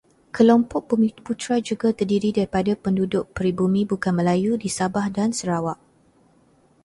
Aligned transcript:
Kelompok 0.35 0.83
bumiputera 0.89 1.55
juga 1.69 1.87
terdiri 1.99 2.29
daripada 2.37 2.71
penduduk 2.83 3.25
peribumi 3.37 3.81
bukan 3.91 4.13
Melayu 4.19 4.53
di 4.57 4.65
Sabah 4.77 5.05
dan 5.17 5.29
Sarawak. 5.39 5.77